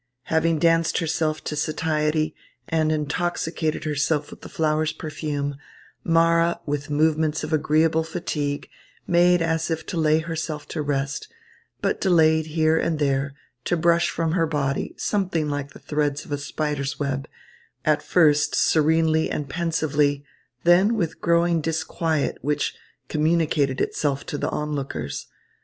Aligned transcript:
Having 0.33 0.57
danced 0.57 0.97
herself 0.97 1.43
to 1.43 1.55
satiety 1.55 2.33
and 2.67 2.91
intoxicated 2.91 3.83
herself 3.83 4.31
with 4.31 4.41
the 4.41 4.49
flower's 4.49 4.91
perfume, 4.91 5.57
Mara, 6.03 6.59
with 6.65 6.89
movements 6.89 7.43
of 7.43 7.53
agreeable 7.53 8.03
fatigue, 8.03 8.67
made 9.05 9.43
as 9.43 9.69
if 9.69 9.85
to 9.85 9.97
lay 9.97 10.17
herself 10.17 10.67
to 10.69 10.81
rest, 10.81 11.31
but 11.81 12.01
delayed 12.01 12.47
here 12.47 12.79
and 12.79 12.97
there 12.97 13.35
to 13.65 13.77
brush 13.77 14.09
from 14.09 14.31
her 14.31 14.47
body 14.47 14.95
something 14.97 15.47
like 15.47 15.69
the 15.71 15.79
threads 15.79 16.25
of 16.25 16.31
a 16.31 16.39
spider's 16.39 16.99
web, 16.99 17.27
at 17.85 18.01
first 18.01 18.55
serenely 18.55 19.29
and 19.29 19.49
pensively, 19.49 20.25
then 20.63 20.95
with 20.95 21.21
growing 21.21 21.61
disquiet, 21.61 22.39
which 22.41 22.73
communicated 23.07 23.79
itself 23.79 24.25
to 24.25 24.39
the 24.39 24.49
onlookers. 24.49 25.27